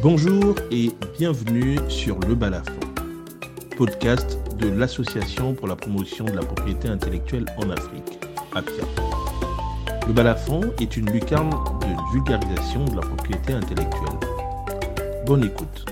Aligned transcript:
Bonjour 0.00 0.54
et 0.70 0.92
bienvenue 1.18 1.76
sur 1.88 2.20
Le 2.20 2.36
Balafon, 2.36 2.78
podcast 3.76 4.38
de 4.56 4.68
l'Association 4.68 5.54
pour 5.54 5.66
la 5.66 5.74
promotion 5.74 6.24
de 6.24 6.34
la 6.34 6.42
propriété 6.42 6.86
intellectuelle 6.86 7.46
en 7.56 7.68
Afrique, 7.70 8.20
APIA. 8.54 8.84
Le 10.06 10.12
Balafon 10.12 10.60
est 10.80 10.96
une 10.96 11.10
lucarne 11.10 11.50
de 11.50 12.12
vulgarisation 12.12 12.84
de 12.84 12.94
la 12.94 13.00
propriété 13.00 13.54
intellectuelle. 13.54 14.20
Bonne 15.26 15.42
écoute. 15.42 15.84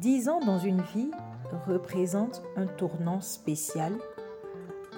Dix 0.00 0.30
ans 0.30 0.40
dans 0.40 0.58
une 0.58 0.80
vie 0.80 1.10
représente 1.66 2.42
un 2.56 2.64
tournant 2.64 3.20
spécial, 3.20 3.92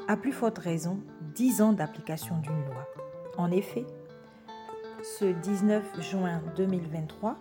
à 0.06 0.16
plus 0.16 0.30
forte 0.30 0.59
raison, 0.59 1.01
dix 1.34 1.60
ans 1.60 1.73
d'application 1.73 2.38
d'une 2.38 2.65
loi. 2.66 2.87
En 3.37 3.51
effet, 3.51 3.84
ce 5.02 5.24
19 5.24 6.01
juin 6.01 6.41
2023, 6.55 7.37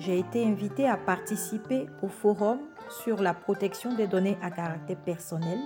j'ai 0.00 0.18
été 0.18 0.44
invité 0.44 0.88
à 0.88 0.96
participer 0.96 1.86
au 2.02 2.08
forum 2.08 2.58
sur 3.04 3.22
la 3.22 3.32
protection 3.32 3.94
des 3.94 4.08
données 4.08 4.36
à 4.42 4.50
caractère 4.50 5.00
personnel. 5.04 5.60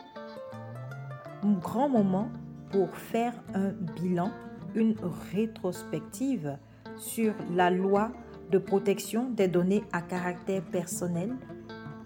Un 1.43 1.53
grand 1.53 1.89
moment 1.89 2.29
pour 2.73 2.95
faire 2.95 3.33
un 3.55 3.71
bilan, 3.71 4.31
une 4.75 4.97
rétrospective 5.33 6.59
sur 6.99 7.33
la 7.55 7.71
loi 7.71 8.13
de 8.53 8.59
protection 8.59 9.31
des 9.31 9.49
données 9.49 9.83
à 9.93 10.03
caractère 10.03 10.63
personnel 10.63 11.35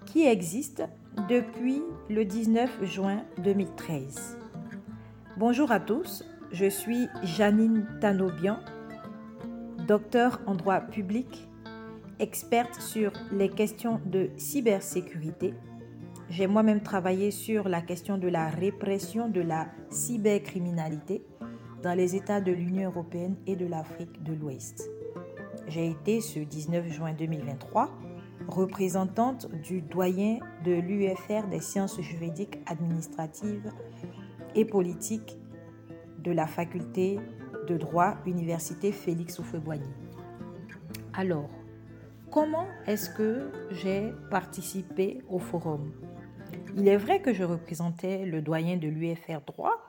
qui 0.06 0.24
existe 0.24 0.84
depuis 1.28 1.82
le 2.08 2.24
19 2.24 2.84
juin 2.84 3.24
2013. 3.42 4.38
Bonjour 5.36 5.72
à 5.72 5.80
tous, 5.80 6.24
je 6.52 6.66
suis 6.66 7.08
Janine 7.24 7.84
Tanobian, 8.00 8.60
docteur 9.88 10.40
en 10.46 10.54
droit 10.54 10.80
public, 10.80 11.48
experte 12.20 12.80
sur 12.80 13.12
les 13.32 13.48
questions 13.48 14.00
de 14.06 14.30
cybersécurité. 14.36 15.52
J'ai 16.30 16.46
moi-même 16.46 16.80
travaillé 16.80 17.32
sur 17.32 17.68
la 17.68 17.82
question 17.82 18.18
de 18.18 18.28
la 18.28 18.48
répression 18.48 19.28
de 19.28 19.40
la 19.40 19.66
cybercriminalité 19.90 21.24
dans 21.82 21.94
les 21.94 22.14
États 22.14 22.40
de 22.40 22.52
l'Union 22.52 22.90
européenne 22.90 23.34
et 23.48 23.56
de 23.56 23.66
l'Afrique 23.66 24.22
de 24.22 24.32
l'Ouest 24.32 24.95
j'ai 25.68 25.90
été 25.90 26.20
ce 26.20 26.38
19 26.38 26.88
juin 26.88 27.12
2023 27.12 27.90
représentante 28.48 29.50
du 29.62 29.82
doyen 29.82 30.38
de 30.64 30.72
l'UFR 30.72 31.48
des 31.48 31.60
sciences 31.60 32.00
juridiques 32.00 32.58
administratives 32.66 33.72
et 34.54 34.64
politiques 34.64 35.38
de 36.18 36.30
la 36.30 36.46
faculté 36.46 37.18
de 37.68 37.76
droit 37.76 38.16
Université 38.26 38.92
Félix 38.92 39.38
Houphouët-Boigny. 39.40 39.90
Alors, 41.14 41.50
comment 42.30 42.66
est-ce 42.86 43.10
que 43.10 43.50
j'ai 43.70 44.12
participé 44.30 45.22
au 45.28 45.38
forum? 45.38 45.92
Il 46.76 46.86
est 46.88 46.96
vrai 46.96 47.20
que 47.20 47.32
je 47.32 47.42
représentais 47.42 48.24
le 48.24 48.42
doyen 48.42 48.76
de 48.76 48.86
l'UFR 48.86 49.40
droit, 49.46 49.82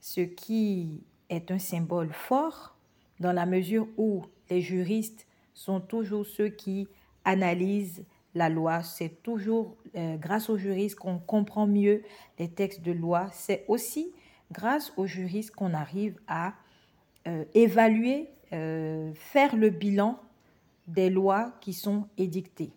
ce 0.00 0.20
qui 0.20 1.04
est 1.30 1.50
un 1.50 1.58
symbole 1.58 2.12
fort 2.12 2.76
dans 3.20 3.32
la 3.32 3.46
mesure 3.46 3.86
où 3.96 4.22
les 4.50 4.60
juristes 4.60 5.26
sont 5.54 5.80
toujours 5.80 6.26
ceux 6.26 6.48
qui 6.48 6.88
analysent 7.24 8.04
la 8.34 8.48
loi. 8.48 8.82
C'est 8.82 9.22
toujours 9.22 9.76
euh, 9.96 10.16
grâce 10.16 10.50
aux 10.50 10.58
juristes 10.58 10.96
qu'on 10.96 11.18
comprend 11.18 11.66
mieux 11.66 12.02
les 12.38 12.48
textes 12.48 12.82
de 12.82 12.92
loi. 12.92 13.28
C'est 13.32 13.64
aussi 13.68 14.12
grâce 14.52 14.92
aux 14.96 15.06
juristes 15.06 15.52
qu'on 15.52 15.72
arrive 15.72 16.18
à 16.26 16.54
euh, 17.26 17.44
évaluer, 17.54 18.28
euh, 18.52 19.12
faire 19.14 19.56
le 19.56 19.70
bilan 19.70 20.20
des 20.86 21.08
lois 21.08 21.52
qui 21.60 21.72
sont 21.72 22.08
édictées. 22.18 22.72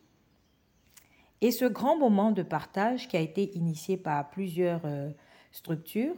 Et 1.41 1.51
ce 1.51 1.65
grand 1.65 1.97
moment 1.97 2.31
de 2.31 2.41
partage 2.41 3.07
qui 3.07 3.17
a 3.17 3.19
été 3.19 3.55
initié 3.55 3.97
par 3.97 4.29
plusieurs 4.29 4.81
structures 5.51 6.15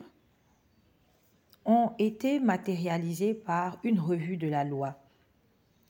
ont 1.66 1.92
été 2.00 2.40
matérialisés 2.40 3.34
par 3.34 3.80
une 3.84 4.00
revue 4.00 4.38
de 4.38 4.48
la 4.48 4.64
loi 4.64 4.98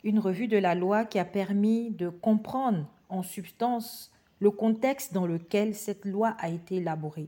une 0.03 0.19
revue 0.19 0.47
de 0.47 0.57
la 0.57 0.75
loi 0.75 1.05
qui 1.05 1.19
a 1.19 1.25
permis 1.25 1.91
de 1.91 2.09
comprendre 2.09 2.87
en 3.09 3.23
substance 3.23 4.11
le 4.39 4.51
contexte 4.51 5.13
dans 5.13 5.25
lequel 5.25 5.75
cette 5.75 6.05
loi 6.05 6.35
a 6.39 6.49
été 6.49 6.75
élaborée. 6.77 7.27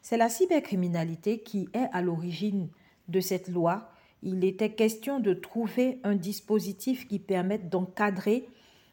C'est 0.00 0.16
la 0.16 0.28
cybercriminalité 0.28 1.38
qui 1.38 1.68
est 1.74 1.88
à 1.92 2.02
l'origine 2.02 2.68
de 3.08 3.20
cette 3.20 3.48
loi. 3.48 3.92
Il 4.22 4.44
était 4.44 4.72
question 4.72 5.20
de 5.20 5.32
trouver 5.32 6.00
un 6.02 6.16
dispositif 6.16 7.06
qui 7.06 7.18
permette 7.18 7.68
d'encadrer 7.68 8.48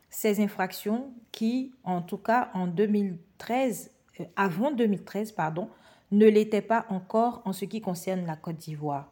ces 0.10 0.42
infractions 0.42 1.12
qui, 1.32 1.74
en 1.84 2.02
tout 2.02 2.18
cas 2.18 2.50
en 2.54 2.68
2013, 2.68 3.92
euh, 4.20 4.26
avant 4.36 4.72
2013, 4.72 5.32
pardon, 5.32 5.70
ne 6.12 6.28
l'étaient 6.28 6.62
pas 6.62 6.86
encore 6.90 7.42
en 7.46 7.54
ce 7.54 7.66
qui 7.66 7.82
concerne 7.82 8.26
la 8.26 8.36
Côte 8.36 8.58
d'Ivoire. 8.58 9.12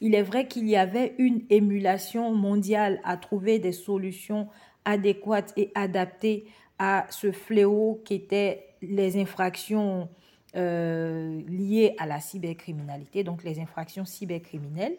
Il 0.00 0.14
est 0.14 0.22
vrai 0.22 0.46
qu'il 0.46 0.68
y 0.68 0.76
avait 0.76 1.14
une 1.18 1.42
émulation 1.50 2.32
mondiale 2.32 3.00
à 3.04 3.16
trouver 3.16 3.58
des 3.58 3.72
solutions 3.72 4.48
adéquates 4.84 5.52
et 5.56 5.70
adaptées 5.74 6.46
à 6.78 7.06
ce 7.10 7.32
fléau 7.32 8.00
qui 8.04 8.14
était 8.14 8.68
les 8.80 9.20
infractions 9.20 10.08
euh, 10.56 11.40
liées 11.48 11.94
à 11.98 12.06
la 12.06 12.20
cybercriminalité, 12.20 13.24
donc 13.24 13.42
les 13.42 13.60
infractions 13.60 14.04
cybercriminelles. 14.04 14.96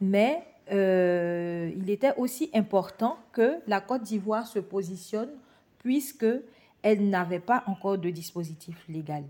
Mais 0.00 0.42
euh, 0.72 1.70
il 1.76 1.90
était 1.90 2.14
aussi 2.16 2.50
important 2.54 3.18
que 3.32 3.58
la 3.66 3.80
Côte 3.80 4.02
d'Ivoire 4.02 4.46
se 4.46 4.58
positionne 4.58 5.30
puisque 5.78 6.26
elle 6.82 7.08
n'avait 7.08 7.40
pas 7.40 7.62
encore 7.66 7.98
de 7.98 8.10
dispositif 8.10 8.82
légal. 8.88 9.24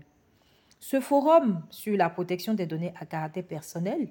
Ce 0.79 0.99
forum 0.99 1.61
sur 1.69 1.95
la 1.97 2.09
protection 2.09 2.53
des 2.53 2.65
données 2.65 2.93
à 2.99 3.05
caractère 3.05 3.43
personnel 3.43 4.07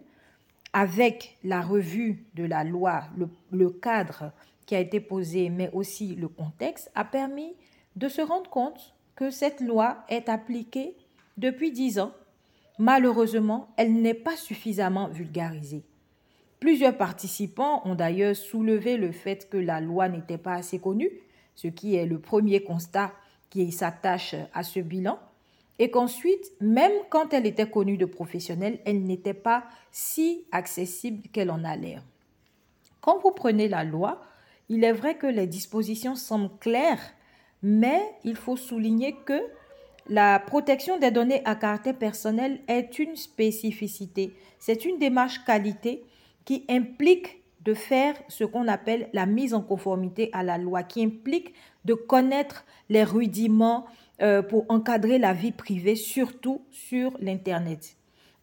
avec 0.72 1.36
la 1.42 1.60
revue 1.60 2.24
de 2.34 2.44
la 2.44 2.64
loi, 2.64 3.04
le, 3.50 3.70
cadre 3.70 4.32
qui 4.66 4.74
a 4.74 4.80
été 4.80 5.00
posé, 5.00 5.50
mais 5.50 5.70
aussi 5.72 6.14
le 6.14 6.28
contexte, 6.28 6.90
a 6.94 7.04
permis 7.04 7.54
de 7.96 8.08
se 8.08 8.22
rendre 8.22 8.48
compte 8.50 8.94
que 9.16 9.30
cette 9.30 9.60
loi 9.60 10.04
est 10.08 10.28
appliquée 10.28 10.96
depuis 11.36 11.72
dix 11.72 11.98
ans. 11.98 12.12
Malheureusement, 12.78 13.68
elle 13.76 13.94
n'est 13.94 14.14
pas 14.14 14.36
suffisamment 14.36 15.08
vulgarisée. 15.08 15.84
Plusieurs 16.60 16.96
participants 16.96 17.82
ont 17.84 17.94
d'ailleurs 17.94 18.36
soulevé 18.36 18.96
le 18.96 19.12
fait 19.12 19.48
que 19.48 19.56
la 19.56 19.80
loi 19.80 20.08
n'était 20.08 20.38
pas 20.38 20.54
assez 20.54 20.78
connue, 20.78 21.10
ce 21.54 21.68
qui 21.68 21.96
est 21.96 22.06
le 22.06 22.20
premier 22.20 22.62
constat 22.62 23.12
qui 23.48 23.72
s'attache 23.72 24.36
à 24.54 24.62
ce 24.62 24.80
bilan 24.80 25.18
et 25.80 25.90
qu'ensuite, 25.90 26.52
même 26.60 26.92
quand 27.08 27.32
elle 27.32 27.46
était 27.46 27.68
connue 27.68 27.96
de 27.96 28.04
professionnels, 28.04 28.80
elle 28.84 29.02
n'était 29.02 29.34
pas 29.34 29.64
si 29.90 30.44
accessible 30.52 31.28
qu'elle 31.32 31.50
en 31.50 31.64
a 31.64 31.74
l'air. 31.74 32.04
Quand 33.00 33.18
vous 33.18 33.30
prenez 33.30 33.66
la 33.66 33.82
loi, 33.82 34.20
il 34.68 34.84
est 34.84 34.92
vrai 34.92 35.16
que 35.16 35.26
les 35.26 35.46
dispositions 35.46 36.16
semblent 36.16 36.58
claires, 36.60 37.00
mais 37.62 37.98
il 38.24 38.36
faut 38.36 38.58
souligner 38.58 39.16
que 39.24 39.40
la 40.06 40.38
protection 40.38 40.98
des 40.98 41.10
données 41.10 41.40
à 41.46 41.54
caractère 41.54 41.96
personnel 41.96 42.60
est 42.68 42.98
une 42.98 43.16
spécificité. 43.16 44.34
C'est 44.58 44.84
une 44.84 44.98
démarche 44.98 45.42
qualité 45.46 46.04
qui 46.44 46.66
implique 46.68 47.40
de 47.62 47.72
faire 47.72 48.14
ce 48.28 48.44
qu'on 48.44 48.68
appelle 48.68 49.08
la 49.14 49.24
mise 49.24 49.54
en 49.54 49.62
conformité 49.62 50.28
à 50.34 50.42
la 50.42 50.58
loi, 50.58 50.82
qui 50.82 51.02
implique 51.02 51.54
de 51.86 51.94
connaître 51.94 52.66
les 52.90 53.04
rudiments, 53.04 53.86
euh, 54.22 54.42
pour 54.42 54.66
encadrer 54.68 55.18
la 55.18 55.32
vie 55.32 55.52
privée, 55.52 55.96
surtout 55.96 56.62
sur 56.70 57.16
l'Internet. 57.20 57.96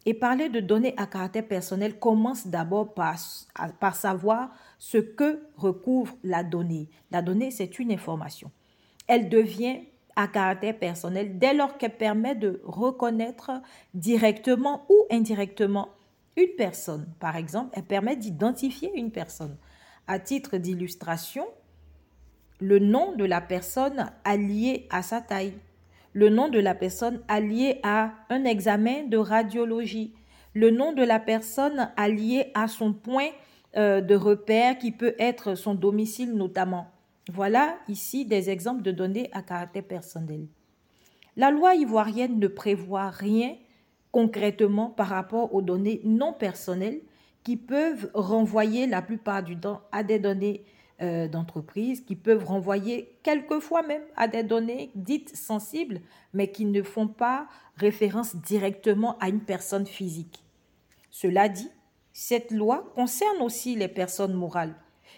Et 0.06 0.14
parler 0.14 0.48
de 0.48 0.60
données 0.60 0.94
à 0.96 1.06
caractère 1.06 1.46
personnel 1.46 1.98
commence 1.98 2.46
d'abord 2.46 2.94
par, 2.94 3.16
par 3.78 3.94
savoir 3.94 4.50
ce 4.78 4.98
que 4.98 5.42
recouvre 5.56 6.16
la 6.24 6.42
donnée. 6.42 6.88
La 7.10 7.22
donnée, 7.22 7.50
c'est 7.50 7.78
une 7.78 7.92
information. 7.92 8.50
Elle 9.06 9.28
devient 9.28 9.80
à 10.16 10.26
caractère 10.26 10.76
personnel 10.76 11.38
dès 11.38 11.54
lors 11.54 11.78
qu'elle 11.78 11.96
permet 11.96 12.34
de 12.34 12.60
reconnaître 12.64 13.52
directement 13.94 14.84
ou 14.88 15.06
indirectement 15.12 15.90
une 16.36 16.56
personne. 16.56 17.06
Par 17.20 17.36
exemple, 17.36 17.70
elle 17.74 17.84
permet 17.84 18.16
d'identifier 18.16 18.90
une 18.96 19.12
personne. 19.12 19.56
À 20.08 20.18
titre 20.18 20.56
d'illustration, 20.56 21.46
le 22.60 22.78
nom 22.78 23.14
de 23.14 23.24
la 23.24 23.40
personne 23.40 24.10
allié 24.24 24.88
à 24.90 25.02
sa 25.02 25.20
taille, 25.20 25.54
le 26.12 26.28
nom 26.28 26.48
de 26.48 26.58
la 26.58 26.74
personne 26.74 27.20
allié 27.28 27.80
à 27.82 28.12
un 28.30 28.44
examen 28.44 29.04
de 29.04 29.16
radiologie, 29.16 30.14
le 30.54 30.70
nom 30.70 30.92
de 30.92 31.02
la 31.02 31.18
personne 31.18 31.90
allié 31.96 32.50
à 32.54 32.68
son 32.68 32.92
point 32.92 33.28
euh, 33.76 34.00
de 34.00 34.14
repère 34.14 34.78
qui 34.78 34.92
peut 34.92 35.14
être 35.18 35.54
son 35.54 35.74
domicile 35.74 36.34
notamment. 36.34 36.88
Voilà 37.30 37.76
ici 37.88 38.24
des 38.24 38.48
exemples 38.48 38.82
de 38.82 38.90
données 38.90 39.28
à 39.32 39.42
caractère 39.42 39.84
personnel. 39.84 40.46
La 41.36 41.50
loi 41.50 41.74
ivoirienne 41.74 42.38
ne 42.38 42.48
prévoit 42.48 43.10
rien 43.10 43.54
concrètement 44.10 44.90
par 44.90 45.08
rapport 45.08 45.54
aux 45.54 45.62
données 45.62 46.00
non 46.04 46.32
personnelles 46.32 47.00
qui 47.44 47.56
peuvent 47.56 48.10
renvoyer 48.14 48.86
la 48.86 49.02
plupart 49.02 49.42
du 49.42 49.56
temps 49.56 49.82
à 49.92 50.02
des 50.02 50.18
données 50.18 50.64
euh, 51.00 51.28
d'entreprise, 51.28 52.00
qui 52.00 52.16
peuvent 52.16 52.44
renvoyer 52.44 53.16
quelquefois 53.22 53.82
même 53.82 54.02
à 54.16 54.26
des 54.26 54.42
données 54.42 54.90
dites 54.96 55.36
sensibles, 55.36 56.00
mais 56.32 56.50
qui 56.50 56.64
ne 56.64 56.82
font 56.82 57.06
pas 57.06 57.46
référence 57.76 58.34
directement 58.34 59.16
à 59.18 59.28
une 59.28 59.42
personne 59.42 59.86
physique. 59.86 60.42
Cela 61.10 61.48
dit, 61.48 61.70
cette 62.12 62.50
loi 62.50 62.92
concerne 62.96 63.42
aussi 63.42 63.76
les 63.76 63.86
personnes 63.86 64.34
morales. 64.34 64.74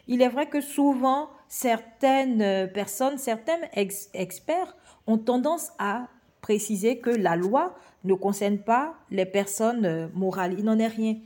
Il 0.07 0.21
est 0.21 0.29
vrai 0.29 0.51
que 0.51 0.61
souvent, 0.61 1.31
certaines 1.49 2.71
personnes, 2.73 3.17
certains 3.17 3.61
experts 3.73 4.77
ont 5.07 5.17
tendance 5.17 5.71
à 5.79 6.09
préciser 6.43 6.99
que 6.99 7.09
la 7.09 7.37
loi 7.37 7.75
ne 8.05 8.13
concerne 8.13 8.59
pas 8.59 8.95
les 9.11 9.25
personnes 9.25 10.11
morales. 10.13 10.57
Il 10.59 10.65
n'en 10.67 10.79
est 10.79 10.89
rien. 10.89 11.17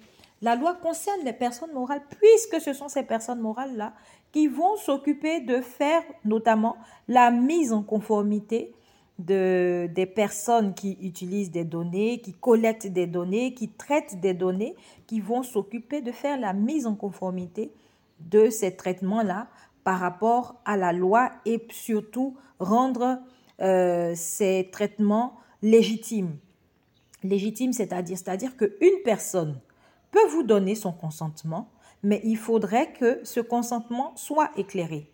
La 0.42 0.56
loi 0.56 0.74
concerne 0.74 1.24
les 1.24 1.32
personnes 1.32 1.72
morales 1.72 2.02
puisque 2.20 2.60
ce 2.60 2.72
sont 2.72 2.88
ces 2.88 3.02
personnes 3.02 3.40
morales-là 3.40 3.94
qui 4.34 4.48
vont 4.48 4.74
s'occuper 4.74 5.38
de 5.42 5.60
faire 5.60 6.02
notamment 6.24 6.76
la 7.06 7.30
mise 7.30 7.72
en 7.72 7.84
conformité 7.84 8.74
de, 9.20 9.88
des 9.94 10.06
personnes 10.06 10.74
qui 10.74 10.98
utilisent 11.00 11.52
des 11.52 11.62
données, 11.62 12.18
qui 12.18 12.32
collectent 12.32 12.88
des 12.88 13.06
données, 13.06 13.54
qui 13.54 13.68
traitent 13.68 14.20
des 14.20 14.34
données, 14.34 14.74
qui 15.06 15.20
vont 15.20 15.44
s'occuper 15.44 16.00
de 16.00 16.10
faire 16.10 16.36
la 16.36 16.52
mise 16.52 16.84
en 16.84 16.96
conformité 16.96 17.70
de 18.18 18.50
ces 18.50 18.74
traitements-là 18.74 19.46
par 19.84 20.00
rapport 20.00 20.56
à 20.64 20.76
la 20.76 20.92
loi 20.92 21.30
et 21.46 21.64
surtout 21.70 22.36
rendre 22.58 23.20
euh, 23.60 24.14
ces 24.16 24.68
traitements 24.72 25.34
légitimes. 25.62 26.38
Légitimes, 27.22 27.72
c'est-à-dire, 27.72 28.18
c'est-à-dire 28.18 28.56
qu'une 28.56 29.00
personne 29.04 29.60
peut 30.10 30.26
vous 30.32 30.42
donner 30.42 30.74
son 30.74 30.90
consentement 30.90 31.68
mais 32.04 32.20
il 32.22 32.36
faudrait 32.36 32.92
que 32.92 33.20
ce 33.24 33.40
consentement 33.40 34.12
soit 34.14 34.50
éclairé. 34.56 35.10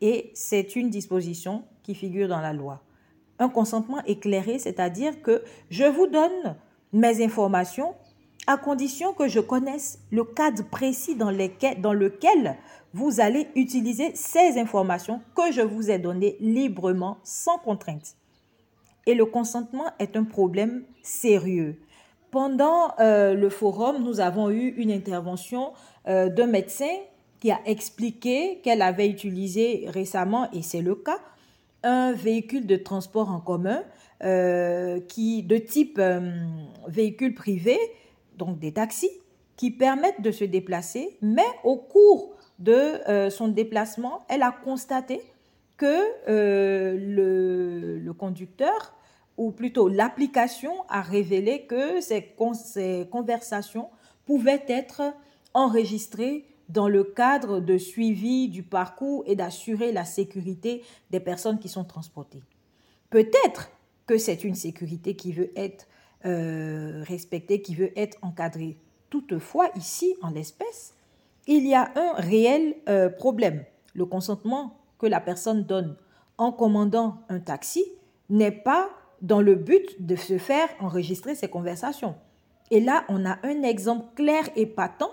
Et 0.00 0.30
c'est 0.34 0.74
une 0.74 0.88
disposition 0.88 1.64
qui 1.82 1.94
figure 1.94 2.28
dans 2.28 2.40
la 2.40 2.54
loi. 2.54 2.82
Un 3.38 3.50
consentement 3.50 4.02
éclairé, 4.06 4.58
c'est-à-dire 4.58 5.22
que 5.22 5.44
je 5.68 5.84
vous 5.84 6.06
donne 6.06 6.56
mes 6.92 7.22
informations 7.22 7.94
à 8.46 8.56
condition 8.56 9.12
que 9.12 9.28
je 9.28 9.38
connaisse 9.38 10.00
le 10.10 10.24
cadre 10.24 10.64
précis 10.64 11.14
dans, 11.14 11.30
dans 11.78 11.92
lequel 11.92 12.56
vous 12.94 13.20
allez 13.20 13.46
utiliser 13.54 14.14
ces 14.14 14.58
informations 14.58 15.20
que 15.36 15.52
je 15.52 15.60
vous 15.60 15.90
ai 15.90 15.98
données 15.98 16.36
librement, 16.40 17.18
sans 17.22 17.58
contrainte. 17.58 18.16
Et 19.06 19.14
le 19.14 19.26
consentement 19.26 19.86
est 19.98 20.16
un 20.16 20.24
problème 20.24 20.84
sérieux. 21.02 21.78
Pendant 22.30 22.94
euh, 23.00 23.34
le 23.34 23.48
forum, 23.48 24.04
nous 24.04 24.20
avons 24.20 24.50
eu 24.50 24.68
une 24.76 24.92
intervention 24.92 25.72
euh, 26.06 26.28
d'un 26.28 26.46
médecin 26.46 26.94
qui 27.40 27.50
a 27.50 27.58
expliqué 27.66 28.60
qu'elle 28.62 28.82
avait 28.82 29.08
utilisé 29.08 29.86
récemment, 29.88 30.48
et 30.52 30.62
c'est 30.62 30.82
le 30.82 30.94
cas, 30.94 31.18
un 31.82 32.12
véhicule 32.12 32.66
de 32.66 32.76
transport 32.76 33.30
en 33.30 33.40
commun 33.40 33.82
euh, 34.22 35.00
qui, 35.08 35.42
de 35.42 35.56
type 35.56 36.00
véhicule 36.86 37.34
privé, 37.34 37.78
donc 38.36 38.58
des 38.58 38.72
taxis, 38.72 39.10
qui 39.56 39.70
permettent 39.70 40.20
de 40.22 40.30
se 40.30 40.44
déplacer, 40.44 41.16
mais 41.22 41.46
au 41.64 41.76
cours 41.76 42.36
de 42.58 43.30
son 43.30 43.48
déplacement, 43.48 44.20
elle 44.28 44.42
a 44.42 44.52
constaté 44.52 45.22
que 45.78 46.26
le, 46.26 47.98
le 47.98 48.12
conducteur 48.12 48.94
ou 49.40 49.52
plutôt 49.52 49.88
l'application 49.88 50.84
a 50.90 51.00
révélé 51.00 51.62
que 51.62 52.02
ces, 52.02 52.34
conversations 53.10 53.88
pouvaient 54.26 54.66
être 54.68 55.14
enregistrées 55.54 56.44
dans 56.68 56.88
le 56.88 57.04
cadre 57.04 57.58
de 57.58 57.78
suivi 57.78 58.48
du 58.48 58.62
parcours 58.62 59.24
et 59.26 59.36
d'assurer 59.36 59.92
la 59.92 60.04
sécurité 60.04 60.82
des 61.10 61.20
personnes 61.20 61.58
qui 61.58 61.70
sont 61.70 61.84
transportées. 61.84 62.42
Peut-être 63.08 63.70
que 64.06 64.18
c'est 64.18 64.44
une 64.44 64.54
sécurité 64.54 65.16
qui 65.16 65.32
veut 65.32 65.50
être 65.56 65.86
euh, 66.26 67.02
respectée, 67.08 67.62
qui 67.62 67.74
veut 67.74 67.98
être 67.98 68.18
encadrée. 68.20 68.76
Toutefois, 69.08 69.70
ici, 69.74 70.16
en 70.20 70.28
l'espèce, 70.28 70.92
il 71.46 71.66
y 71.66 71.72
a 71.72 71.90
un 71.96 72.12
réel 72.20 72.76
euh, 72.90 73.08
problème. 73.08 73.64
Le 73.94 74.04
consentement 74.04 74.76
que 74.98 75.06
la 75.06 75.18
personne 75.18 75.64
donne 75.64 75.96
en 76.36 76.52
commandant 76.52 77.22
un 77.30 77.40
taxi 77.40 77.86
n'est 78.28 78.52
pas 78.52 78.90
dans 79.22 79.40
le 79.40 79.54
but 79.54 80.04
de 80.04 80.16
se 80.16 80.38
faire 80.38 80.68
enregistrer 80.80 81.34
ces 81.34 81.48
conversations. 81.48 82.14
Et 82.70 82.80
là, 82.80 83.04
on 83.08 83.26
a 83.26 83.38
un 83.42 83.62
exemple 83.62 84.06
clair 84.14 84.48
et 84.56 84.66
patent 84.66 85.10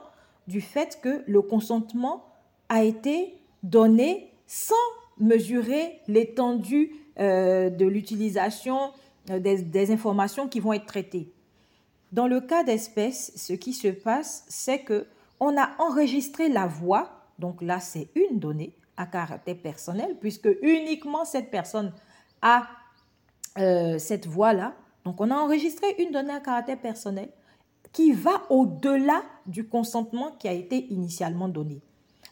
du 0.47 0.61
fait 0.61 0.99
que 1.01 1.23
le 1.27 1.41
consentement 1.41 2.25
a 2.69 2.83
été 2.83 3.33
donné 3.63 4.31
sans 4.45 4.75
mesurer 5.19 5.99
l'étendue 6.07 6.91
euh, 7.19 7.69
de 7.69 7.85
l'utilisation 7.85 8.91
euh, 9.29 9.39
des, 9.39 9.61
des, 9.61 9.91
informations 9.91 10.47
qui 10.47 10.59
vont 10.59 10.73
être 10.73 10.85
traitées. 10.85 11.31
Dans 12.11 12.27
le 12.27 12.39
cas 12.39 12.63
d'espèce, 12.63 13.33
ce 13.35 13.53
qui 13.53 13.73
se 13.73 13.87
passe, 13.87 14.45
c'est 14.47 14.79
que 14.79 15.07
on 15.39 15.57
a 15.57 15.69
enregistré 15.79 16.49
la 16.49 16.67
voix, 16.67 17.09
donc 17.39 17.61
là 17.61 17.79
c'est 17.79 18.07
une 18.15 18.39
donnée 18.39 18.73
à 18.95 19.05
caractère 19.05 19.57
personnel, 19.57 20.15
puisque 20.19 20.49
uniquement 20.61 21.25
cette 21.25 21.51
personne 21.51 21.91
a 22.41 22.67
euh, 23.59 23.97
cette 23.99 24.27
voix-là. 24.27 24.73
Donc, 25.05 25.21
on 25.21 25.31
a 25.31 25.35
enregistré 25.35 25.87
une 25.99 26.11
donnée 26.11 26.33
à 26.33 26.39
caractère 26.39 26.79
personnel 26.79 27.29
qui 27.93 28.11
va 28.11 28.43
au-delà 28.49 29.23
du 29.45 29.67
consentement 29.67 30.31
qui 30.37 30.47
a 30.47 30.53
été 30.53 30.85
initialement 30.91 31.47
donné. 31.47 31.81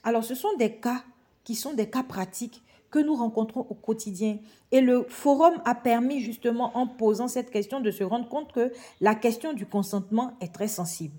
Alors, 0.03 0.23
ce 0.23 0.35
sont 0.35 0.55
des 0.57 0.73
cas 0.73 1.03
qui 1.43 1.55
sont 1.55 1.73
des 1.73 1.89
cas 1.89 2.03
pratiques 2.03 2.61
que 2.91 2.99
nous 2.99 3.15
rencontrons 3.15 3.65
au 3.69 3.73
quotidien. 3.73 4.37
Et 4.71 4.81
le 4.81 5.05
forum 5.09 5.53
a 5.65 5.75
permis 5.75 6.21
justement, 6.21 6.71
en 6.77 6.87
posant 6.87 7.27
cette 7.27 7.51
question, 7.51 7.79
de 7.79 7.91
se 7.91 8.03
rendre 8.03 8.27
compte 8.27 8.51
que 8.51 8.71
la 9.01 9.15
question 9.15 9.53
du 9.53 9.65
consentement 9.65 10.33
est 10.41 10.53
très 10.53 10.67
sensible. 10.67 11.15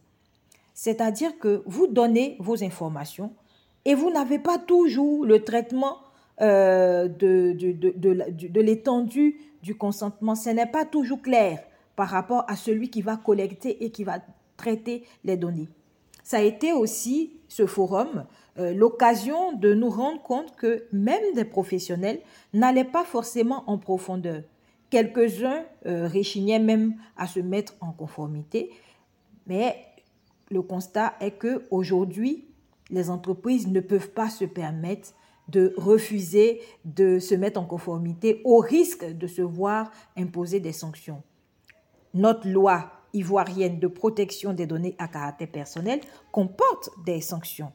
C'est-à-dire 0.75 1.38
que 1.38 1.62
vous 1.67 1.87
donnez 1.87 2.37
vos 2.38 2.62
informations 2.62 3.32
et 3.85 3.94
vous 3.94 4.11
n'avez 4.11 4.38
pas 4.38 4.59
toujours 4.59 5.25
le 5.25 5.43
traitement 5.43 5.99
euh, 6.41 7.09
de, 7.09 7.52
de, 7.56 8.61
l'étendue 8.61 9.38
du 9.66 9.75
consentement. 9.75 10.37
Ce 10.37 10.49
n'est 10.49 10.70
pas 10.70 10.85
toujours 10.85 11.20
clair 11.20 11.58
par 11.96 12.08
rapport 12.08 12.44
à 12.46 12.54
celui 12.56 12.88
qui 12.88 13.02
va 13.02 13.16
collecter 13.16 13.85
et 13.85 13.90
qui 13.90 14.04
va 14.04 14.20
traiter 14.56 15.04
les 15.25 15.37
données. 15.37 15.68
Ça 16.23 16.38
a 16.38 16.42
été 16.42 16.73
aussi, 16.73 17.32
ce 17.49 17.66
forum, 17.66 18.25
euh, 18.58 18.73
l'occasion 18.73 19.52
de 19.52 19.75
nous 19.75 19.90
rendre 19.90 20.23
compte 20.23 20.54
que 20.56 20.85
même 20.92 21.35
des 21.35 21.44
professionnels 21.44 22.20
n'allaient 22.54 22.85
pas 22.85 23.04
forcément 23.04 23.64
en 23.66 23.76
profondeur. 23.76 24.42
Quelques-uns 24.90 25.64
euh, 25.87 26.06
réchignaient 26.06 26.61
même 26.61 26.94
à 27.16 27.26
se 27.26 27.40
mettre 27.40 27.75
en 27.80 27.92
conformité, 27.92 28.70
mais 29.46 29.76
le 30.50 30.62
constat 30.62 31.14
est 31.20 31.32
que 31.32 31.64
aujourd'hui, 31.70 32.46
les 32.90 33.11
entreprises 33.11 33.66
ne 33.66 33.80
peuvent 33.80 34.11
pas 34.11 34.30
se 34.30 34.44
permettre 34.44 35.12
de 35.49 35.75
refuser 35.76 36.61
de 36.85 37.19
se 37.19 37.35
mettre 37.35 37.61
en 37.61 37.65
conformité 37.65 38.41
au 38.45 38.59
risque 38.59 39.05
de 39.05 39.26
se 39.26 39.43
voir 39.43 39.91
imposer 40.17 40.61
des 40.61 40.73
sanctions. 40.73 41.23
Notre 42.15 42.49
loi 42.49 42.91
ivoirienne 43.12 43.79
de 43.79 43.87
protection 43.87 44.53
des 44.53 44.67
données 44.67 44.95
à 44.99 45.09
caractère 45.09 45.50
personnel 45.50 46.00
comporte 46.33 46.91
des 47.05 47.21
sanctions. 47.21 47.73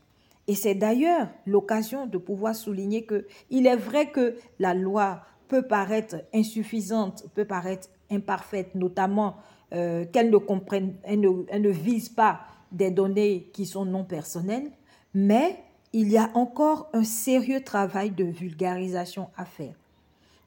Et 0.47 0.55
c'est 0.55 0.75
d'ailleurs 0.75 1.27
l'occasion 1.45 2.07
de 2.07 2.17
pouvoir 2.17 2.55
souligner 2.55 3.05
que 3.05 3.25
il 3.49 3.67
est 3.67 3.75
vrai 3.75 4.11
que 4.11 4.35
la 4.59 4.73
loi 4.73 5.21
peut 5.47 5.61
paraître 5.61 6.17
insuffisante, 6.33 7.25
peut 7.35 7.45
paraître 7.45 7.89
imparfaite, 8.09 8.75
notamment 8.75 9.35
euh, 9.73 10.05
qu'elle 10.05 10.29
ne 10.29 10.37
comprenne, 10.37 10.95
elle 11.03 11.21
ne 11.21 11.69
vise 11.69 12.09
pas 12.09 12.41
des 12.71 12.91
données 12.91 13.49
qui 13.53 13.65
sont 13.65 13.85
non 13.85 14.03
personnelles, 14.03 14.71
mais 15.13 15.63
il 15.93 16.09
y 16.09 16.17
a 16.17 16.29
encore 16.33 16.89
un 16.93 17.03
sérieux 17.03 17.61
travail 17.61 18.11
de 18.11 18.23
vulgarisation 18.23 19.29
à 19.37 19.45
faire. 19.45 19.73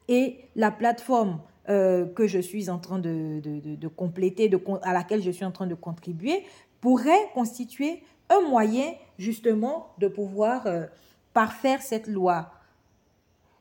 Et 0.07 0.39
la 0.55 0.71
plateforme 0.71 1.39
euh, 1.69 2.05
que 2.05 2.27
je 2.27 2.39
suis 2.39 2.69
en 2.69 2.77
train 2.77 2.99
de, 2.99 3.87
compléter, 3.95 4.51
à 4.83 4.93
laquelle 4.93 5.23
je 5.23 5.31
suis 5.31 5.45
en 5.45 5.51
train 5.51 5.67
de 5.67 5.75
contribuer, 5.75 6.43
pourrait 6.81 7.29
constituer 7.33 8.03
un 8.29 8.41
moyen 8.47 8.93
justement 9.17 9.93
de 9.97 10.07
pouvoir 10.07 10.67
euh, 10.67 10.85
parfaire 11.33 11.81
cette 11.81 12.07
loi. 12.07 12.51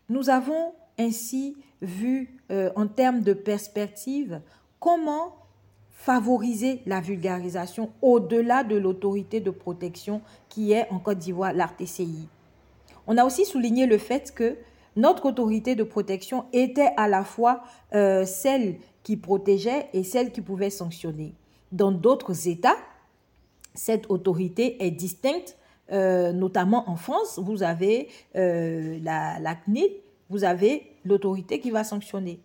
Nous 0.08 0.28
avons 0.28 0.74
ainsi 0.98 1.56
vu 1.80 2.38
euh, 2.50 2.70
en 2.76 2.86
termes 2.86 3.22
de 3.22 3.32
perspective 3.32 4.40
comment 4.80 5.34
favoriser 6.04 6.82
la 6.84 7.00
vulgarisation 7.00 7.90
au-delà 8.02 8.62
de 8.62 8.76
l'autorité 8.76 9.40
de 9.40 9.50
protection 9.50 10.20
qui 10.50 10.72
est 10.72 10.86
en 10.90 10.98
Côte 10.98 11.16
d'Ivoire 11.16 11.54
l'ARTCI. 11.54 12.28
On 13.06 13.16
a 13.16 13.24
aussi 13.24 13.46
souligné 13.46 13.86
le 13.86 13.96
fait 13.96 14.34
que 14.34 14.58
notre 14.96 15.24
autorité 15.24 15.74
de 15.74 15.82
protection 15.82 16.44
était 16.52 16.90
à 16.98 17.08
la 17.08 17.24
fois 17.24 17.62
euh, 17.94 18.26
celle 18.26 18.76
qui 19.02 19.16
protégeait 19.16 19.88
et 19.94 20.04
celle 20.04 20.30
qui 20.30 20.42
pouvait 20.42 20.68
sanctionner. 20.68 21.32
Dans 21.72 21.90
d'autres 21.90 22.48
États, 22.48 22.76
cette 23.72 24.10
autorité 24.10 24.84
est 24.84 24.90
distincte, 24.90 25.56
euh, 25.90 26.32
notamment 26.32 26.90
en 26.90 26.96
France, 26.96 27.40
vous 27.42 27.62
avez 27.62 28.08
euh, 28.36 28.98
la, 29.02 29.38
la 29.40 29.54
CNIL, 29.54 29.90
vous 30.28 30.44
avez 30.44 30.82
l'autorité 31.06 31.60
qui 31.60 31.70
va 31.70 31.82
sanctionner. 31.82 32.40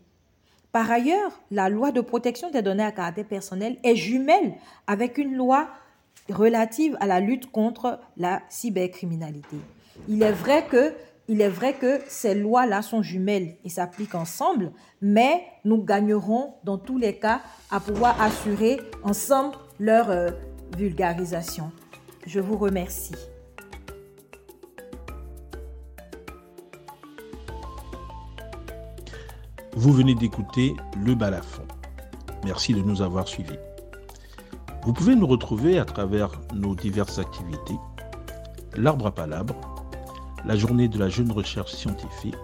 Par 0.72 0.92
ailleurs, 0.92 1.32
la 1.50 1.70
loi 1.70 1.92
de 1.92 2.02
protection 2.02 2.52
des 2.52 2.62
données 2.62 2.84
à 2.84 2.92
caractère 2.92 3.26
personnel 3.26 3.78
est 3.84 3.96
jumelle 3.96 4.54
avec 4.88 5.18
une 5.18 5.36
loi 5.36 5.68
relative 6.30 6.96
à 7.00 7.08
la 7.08 7.20
lutte 7.20 7.52
contre 7.52 8.00
la 8.18 8.42
cybercriminalité. 8.50 9.58
Il 10.08 10.22
est 10.22 10.32
vrai 10.32 10.66
que 10.70 10.94
il 11.28 11.42
est 11.42 11.50
vrai 11.50 11.74
que 11.74 12.00
ces 12.08 12.34
lois-là 12.34 12.82
sont 12.82 13.04
jumelles 13.04 13.56
et 13.64 13.70
s'appliquent 13.70 14.16
ensemble, 14.16 14.72
mais 15.00 15.44
nous 15.64 15.84
gagnerons 15.84 16.56
dans 16.64 16.80
tous 16.80 16.98
les 16.98 17.18
cas 17.18 17.42
à 17.70 17.80
pouvoir 17.80 18.20
assurer 18.20 18.80
ensemble 19.04 19.56
leur 19.80 20.10
euh, 20.10 20.32
vulgarisation. 20.76 21.72
Je 22.26 22.40
vous 22.40 22.58
remercie. 22.58 23.14
Vous 29.80 29.94
venez 29.94 30.14
d'écouter 30.14 30.76
Le 31.06 31.16
Balafon. 31.16 31.64
Merci 32.44 32.74
de 32.74 32.82
nous 32.82 33.02
avoir 33.02 33.30
suivis. 33.30 33.56
Vous 34.84 34.92
pouvez 34.92 35.16
nous 35.16 35.26
retrouver 35.26 35.80
à 35.80 35.86
travers 35.86 36.32
nos 36.54 36.76
diverses 36.76 37.18
activités, 37.18 37.78
l'arbre 38.76 39.08
à 39.08 39.16
palabre, 39.16 39.56
la 40.44 40.58
journée 40.58 40.90
de 40.90 41.00
la 41.00 41.08
jeune 41.08 41.32
recherche 41.32 41.72
scientifique, 41.72 42.36